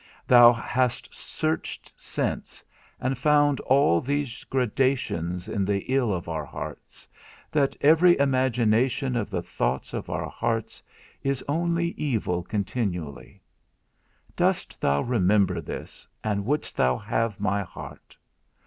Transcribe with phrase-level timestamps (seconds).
[0.27, 2.63] Thou hast searched since,
[2.99, 7.07] and found all these gradations in the ill of our hearts,
[7.51, 10.81] that every imagination of the thoughts of our hearts
[11.21, 13.43] is only evil continually.
[14.35, 18.17] Dost thou remember this, and wouldst thou have my heart?